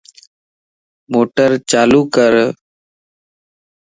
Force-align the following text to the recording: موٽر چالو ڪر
موٽر 1.11 1.51
چالو 1.71 1.99
ڪر 2.15 2.33